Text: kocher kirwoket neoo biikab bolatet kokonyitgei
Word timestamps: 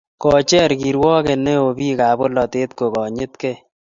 kocher 0.21 0.69
kirwoket 0.81 1.39
neoo 1.45 1.69
biikab 1.77 2.15
bolatet 2.19 2.69
kokonyitgei 2.79 3.59